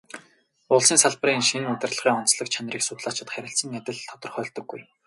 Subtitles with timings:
[0.73, 4.81] Улсын салбарын шинэ удирдлагын онцлог чанарыг судлаачид харилцан адил тодорхойлдоггүй.